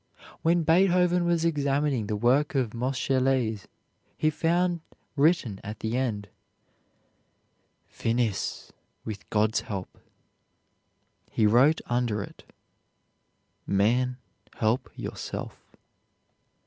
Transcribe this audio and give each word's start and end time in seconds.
When 0.41 0.63
Beethoven 0.63 1.25
was 1.25 1.45
examining 1.45 2.07
the 2.07 2.15
work 2.15 2.55
of 2.55 2.73
Moscheles, 2.73 3.67
he 4.17 4.31
found 4.31 4.81
written 5.15 5.59
at 5.63 5.81
the 5.81 5.95
end, 5.95 6.27
"Finis, 7.87 8.73
with 9.05 9.29
God's 9.29 9.59
help." 9.61 9.99
He 11.29 11.45
wrote 11.45 11.81
under 11.85 12.23
it, 12.23 12.41
"Man, 13.67 14.17
help 14.55 14.89
yourself." 14.95 15.59